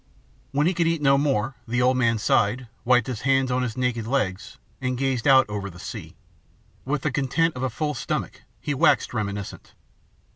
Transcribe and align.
When 0.49 0.65
he 0.65 0.73
could 0.73 0.87
eat 0.87 0.99
no 1.03 1.15
more, 1.15 1.57
the 1.67 1.79
old 1.83 1.95
man 1.95 2.17
sighed, 2.17 2.67
wiped 2.83 3.05
his 3.05 3.21
hands 3.21 3.51
on 3.51 3.61
his 3.61 3.77
naked 3.77 4.07
legs, 4.07 4.57
and 4.81 4.97
gazed 4.97 5.27
out 5.27 5.45
over 5.47 5.69
the 5.69 5.77
sea. 5.77 6.15
With 6.85 7.03
the 7.03 7.11
content 7.11 7.55
of 7.55 7.61
a 7.61 7.69
full 7.69 7.93
stomach, 7.93 8.41
he 8.59 8.73
waxed 8.73 9.13
reminiscent. 9.13 9.75